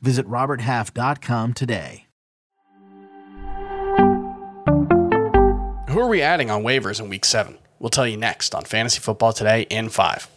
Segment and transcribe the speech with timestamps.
[0.00, 2.06] Visit RobertHalf.com today.
[5.88, 7.58] Who are we adding on waivers in week seven?
[7.78, 10.28] We'll tell you next on Fantasy Football Today in five.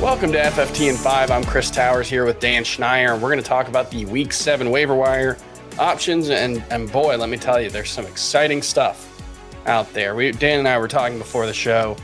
[0.00, 1.30] Welcome to FFT in 5.
[1.32, 4.32] I'm Chris Towers here with Dan Schneier, and we're going to talk about the Week
[4.32, 5.36] 7 waiver wire
[5.76, 6.30] options.
[6.30, 9.20] And, and boy, let me tell you, there's some exciting stuff
[9.66, 10.14] out there.
[10.14, 11.96] We, Dan and I were talking before the show.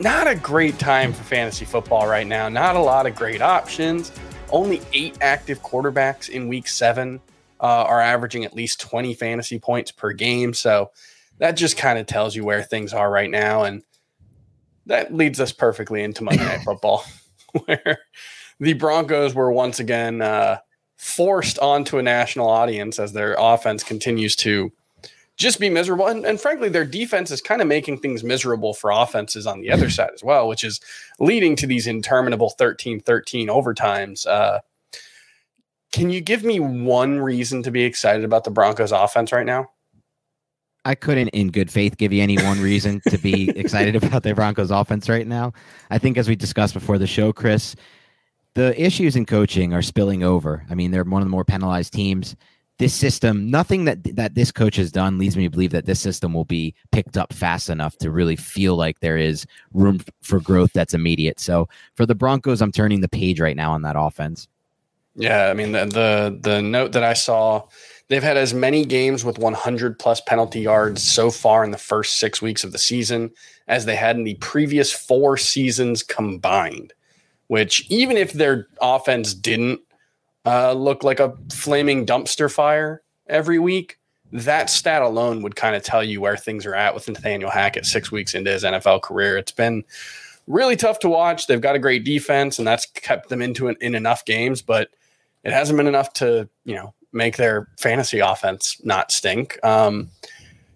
[0.00, 2.48] Not a great time for fantasy football right now.
[2.48, 4.10] Not a lot of great options.
[4.50, 7.20] Only eight active quarterbacks in Week 7
[7.60, 10.52] uh, are averaging at least 20 fantasy points per game.
[10.52, 10.90] So
[11.38, 13.62] that just kind of tells you where things are right now.
[13.62, 13.82] And
[14.86, 17.04] that leads us perfectly into Monday Night Football,
[17.64, 17.98] where
[18.58, 20.58] the Broncos were once again uh,
[20.96, 24.72] forced onto a national audience as their offense continues to
[25.36, 26.06] just be miserable.
[26.06, 29.70] And, and frankly, their defense is kind of making things miserable for offenses on the
[29.70, 30.80] other side as well, which is
[31.18, 34.26] leading to these interminable 13 13 overtimes.
[34.26, 34.60] Uh,
[35.92, 39.70] can you give me one reason to be excited about the Broncos offense right now?
[40.84, 44.34] I couldn't, in good faith, give you any one reason to be excited about the
[44.34, 45.52] Broncos offense right now.
[45.90, 47.74] I think, as we discussed before the show, Chris,
[48.54, 50.64] the issues in coaching are spilling over.
[50.68, 52.36] I mean, they're one of the more penalized teams.
[52.78, 56.00] This system, nothing that that this coach has done leads me to believe that this
[56.00, 60.40] system will be picked up fast enough to really feel like there is room for
[60.40, 61.38] growth that's immediate.
[61.38, 64.48] So for the Broncos, I'm turning the page right now on that offense.
[65.14, 67.68] Yeah, I mean the the, the note that I saw
[68.08, 72.18] They've had as many games with 100 plus penalty yards so far in the first
[72.18, 73.30] six weeks of the season
[73.66, 76.92] as they had in the previous four seasons combined.
[77.46, 79.80] Which, even if their offense didn't
[80.44, 83.98] uh, look like a flaming dumpster fire every week,
[84.32, 87.86] that stat alone would kind of tell you where things are at with Nathaniel Hackett
[87.86, 89.36] six weeks into his NFL career.
[89.36, 89.84] It's been
[90.46, 91.46] really tough to watch.
[91.46, 94.88] They've got a great defense, and that's kept them into an, in enough games, but
[95.44, 99.64] it hasn't been enough to you know make their fantasy offense not stink.
[99.64, 100.10] Um,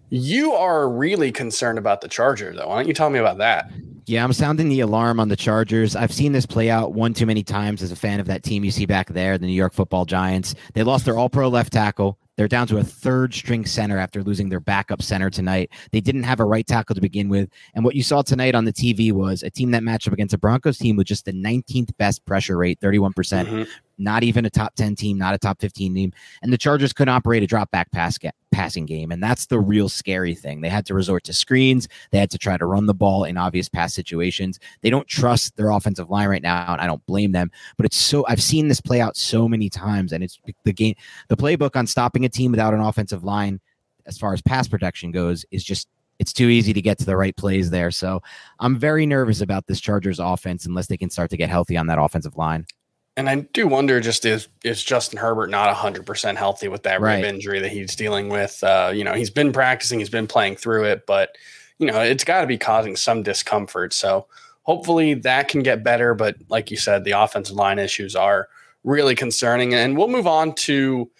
[0.09, 2.67] you are really concerned about the Chargers, though.
[2.67, 3.69] Why don't you tell me about that?
[4.09, 5.95] Yeah, I'm sounding the alarm on the Chargers.
[5.95, 8.63] I've seen this play out one too many times as a fan of that team
[8.63, 10.55] you see back there, the New York football Giants.
[10.73, 12.17] They lost their all pro left tackle.
[12.35, 15.69] They're down to a third string center after losing their backup center tonight.
[15.91, 17.51] They didn't have a right tackle to begin with.
[17.75, 20.33] And what you saw tonight on the TV was a team that matched up against
[20.33, 23.15] a Broncos team with just the 19th best pressure rate, 31%.
[23.15, 26.13] percent mm hmm not even a top 10 team, not a top 15 team.
[26.41, 28.17] And the Chargers couldn't operate a drop back pass
[28.51, 29.11] passing game.
[29.11, 30.61] And that's the real scary thing.
[30.61, 31.87] They had to resort to screens.
[32.11, 34.59] They had to try to run the ball in obvious pass situations.
[34.81, 36.73] They don't trust their offensive line right now.
[36.73, 37.51] And I don't blame them.
[37.77, 40.13] But it's so, I've seen this play out so many times.
[40.13, 40.95] And it's the game,
[41.27, 43.59] the playbook on stopping a team without an offensive line,
[44.05, 45.87] as far as pass protection goes, is just
[46.19, 47.91] it's too easy to get to the right plays there.
[47.91, 48.21] So
[48.59, 51.87] I'm very nervous about this Chargers offense unless they can start to get healthy on
[51.87, 52.65] that offensive line.
[53.19, 57.15] And I do wonder just is is Justin Herbert not 100% healthy with that right.
[57.15, 58.63] rib injury that he's dealing with?
[58.63, 61.35] Uh, you know, he's been practicing, he's been playing through it, but
[61.79, 63.91] you know, it's got to be causing some discomfort.
[63.91, 64.27] So
[64.63, 68.47] hopefully that can get better, but like you said, the offensive line issues are
[68.85, 69.73] really concerning.
[69.73, 71.11] And we'll move on to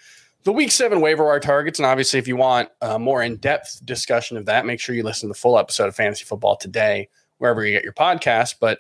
[0.46, 4.38] the week 7 waiver wire targets and obviously if you want a more in-depth discussion
[4.38, 7.66] of that, make sure you listen to the full episode of Fantasy Football today wherever
[7.66, 8.80] you get your podcast, but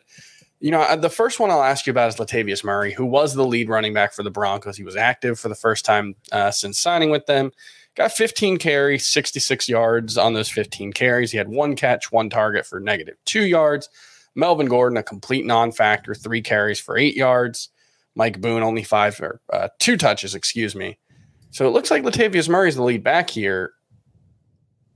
[0.59, 3.33] you know, uh, the first one I'll ask you about is Latavius Murray, who was
[3.33, 4.75] the lead running back for the Broncos.
[4.77, 7.51] He was active for the first time uh, since signing with them.
[7.95, 11.31] Got 15 carries, 66 yards on those 15 carries.
[11.31, 13.89] He had one catch, one target for negative two yards.
[14.35, 17.69] Melvin Gordon, a complete non factor, three carries for eight yards.
[18.15, 20.97] Mike Boone, only five or uh, two touches, excuse me.
[21.51, 23.73] So it looks like Latavius Murray is the lead back here.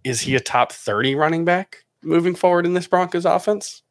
[0.03, 3.82] Is he a top 30 running back moving forward in this Broncos offense?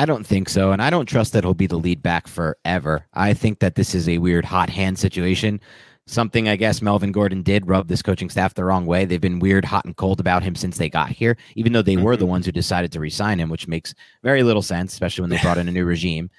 [0.00, 0.72] I don't think so.
[0.72, 3.06] And I don't trust that he'll be the lead back forever.
[3.12, 5.60] I think that this is a weird hot hand situation.
[6.06, 9.04] Something I guess Melvin Gordon did rub this coaching staff the wrong way.
[9.04, 11.96] They've been weird, hot, and cold about him since they got here, even though they
[11.96, 12.04] mm-hmm.
[12.04, 12.30] were the mm-hmm.
[12.30, 13.92] ones who decided to resign him, which makes
[14.22, 16.30] very little sense, especially when they brought in a new regime.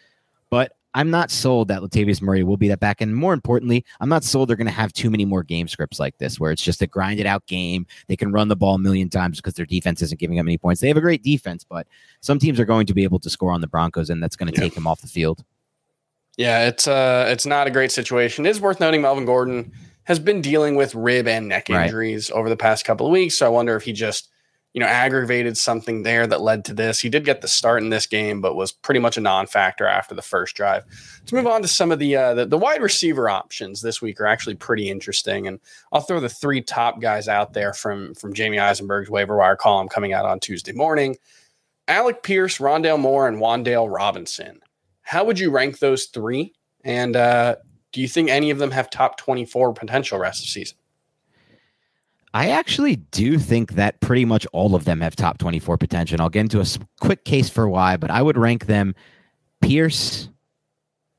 [0.50, 3.02] But I'm not sold that Latavius Murray will be that back.
[3.02, 6.00] And more importantly, I'm not sold they're going to have too many more game scripts
[6.00, 7.86] like this, where it's just a grinded out game.
[8.08, 10.58] They can run the ball a million times because their defense isn't giving up any
[10.58, 10.82] points.
[10.82, 11.88] They have a great defense, but
[12.20, 14.52] some teams are going to be able to score on the Broncos, and that's going
[14.52, 15.44] to take him off the field.
[16.38, 18.46] Yeah, it's uh it's not a great situation.
[18.46, 19.72] It is worth noting Melvin Gordon
[20.04, 22.40] has been dealing with rib and neck injuries right.
[22.40, 23.38] over the past couple of weeks.
[23.38, 24.31] So I wonder if he just,
[24.74, 27.00] you know, aggravated something there that led to this.
[27.00, 30.16] He did get the start in this game, but was pretty much a non-factor after
[30.16, 30.86] the first drive.
[31.20, 34.22] Let's move on to some of the uh, the, the wide receiver options this week
[34.22, 35.60] are actually pretty interesting, and
[35.92, 39.90] I'll throw the three top guys out there from from Jamey Eisenberg's waiver wire column
[39.90, 41.18] coming out on Tuesday morning.
[41.88, 44.62] Alec Pierce, Rondale Moore, and Wan'Dale Robinson.
[45.02, 46.54] How would you rank those three?
[46.86, 47.58] And uh,
[47.92, 50.78] do you think any of them have top 24 potential rest of season?
[52.34, 56.22] I actually do think that pretty much all of them have top 24 potential.
[56.22, 56.66] I'll get into a
[57.02, 58.96] quick case for why, but I would rank them
[59.62, 60.30] Pierce,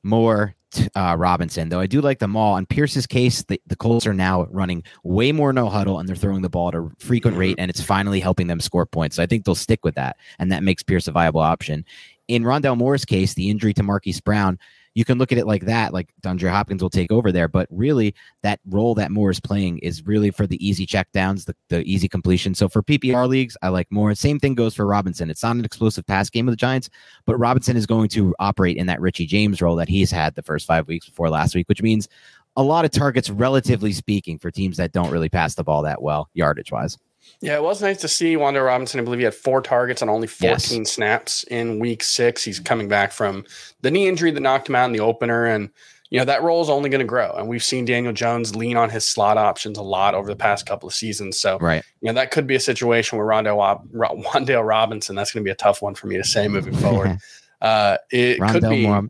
[0.03, 0.55] Moore,
[0.95, 2.53] uh, Robinson, though I do like them all.
[2.55, 6.15] On Pierce's case, the, the Colts are now running way more no huddle and they're
[6.15, 9.15] throwing the ball at a frequent rate, and it's finally helping them score points.
[9.15, 11.85] So I think they'll stick with that, and that makes Pierce a viable option.
[12.27, 14.57] In Rondale Moore's case, the injury to Marquise Brown,
[14.95, 17.47] you can look at it like that, like DeAndre Hopkins will take over there.
[17.47, 18.13] But really,
[18.43, 22.07] that role that Moore is playing is really for the easy checkdowns, the, the easy
[22.07, 22.53] completion.
[22.53, 24.13] So for PPR leagues, I like Moore.
[24.15, 25.29] Same thing goes for Robinson.
[25.29, 26.89] It's not an explosive pass game of the Giants,
[27.25, 30.43] but Robinson is going to operate in that Richie James role that he's had the
[30.43, 32.07] first five weeks before last week, which means
[32.55, 36.01] a lot of targets, relatively speaking, for teams that don't really pass the ball that
[36.01, 36.97] well, yardage wise.
[37.43, 39.01] Yeah, it was nice to see Wan'Dale Robinson.
[39.01, 40.91] I believe he had four targets on only 14 yes.
[40.91, 42.41] snaps in week six.
[42.41, 43.43] He's coming back from
[43.81, 45.45] the knee injury that knocked him out in the opener.
[45.45, 45.69] And,
[46.09, 47.33] you know, that role is only going to grow.
[47.33, 50.65] And we've seen Daniel Jones lean on his slot options a lot over the past
[50.65, 51.37] couple of seasons.
[51.37, 51.83] So, right.
[51.99, 55.51] you know, that could be a situation where Rondale, Wan'Dale Robinson, that's going to be
[55.51, 57.17] a tough one for me to say moving forward.
[57.61, 59.09] uh, it Rondale could be Moore.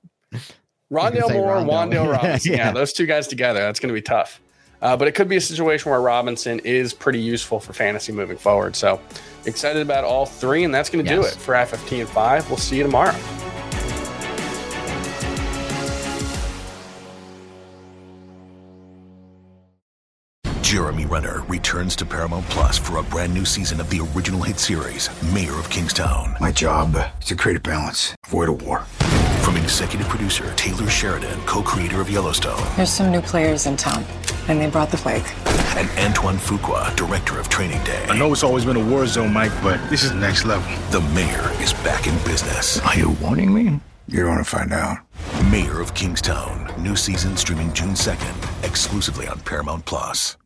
[0.91, 2.51] Rondale Moore, Wan'Dale Robinson.
[2.51, 2.57] yeah.
[2.57, 3.59] yeah, those two guys together.
[3.59, 4.39] That's going to be tough.
[4.83, 8.37] Uh, but it could be a situation where Robinson is pretty useful for fantasy moving
[8.37, 8.75] forward.
[8.75, 8.99] So
[9.45, 11.21] excited about all three, and that's going to yes.
[11.21, 12.47] do it for FFT and five.
[12.49, 13.15] We'll see you tomorrow.
[20.61, 24.59] Jeremy Renner returns to Paramount Plus for a brand new season of the original hit
[24.59, 26.35] series, Mayor of Kingstown.
[26.41, 28.79] My job is to create a balance, avoid a war.
[29.43, 32.59] From executive producer Taylor Sheridan, co-creator of Yellowstone.
[32.75, 34.03] There's some new players in town,
[34.47, 35.25] and they brought the plague.
[35.75, 38.05] And Antoine Fuqua, director of Training Day.
[38.09, 40.69] I know it's always been a war zone, Mike, but this is next level.
[40.91, 42.79] The mayor is back in business.
[42.81, 43.79] Are you warning me?
[44.07, 44.97] You're going to find out.
[45.49, 46.71] Mayor of Kingstown.
[46.81, 50.37] New season streaming June 2nd, exclusively on Paramount Plus.